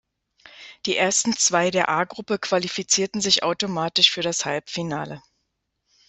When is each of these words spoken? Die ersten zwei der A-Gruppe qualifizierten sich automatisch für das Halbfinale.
Die 0.87 0.97
ersten 0.97 1.33
zwei 1.37 1.69
der 1.69 1.87
A-Gruppe 1.87 2.39
qualifizierten 2.39 3.21
sich 3.21 3.43
automatisch 3.43 4.09
für 4.09 4.23
das 4.23 4.45
Halbfinale. 4.45 5.21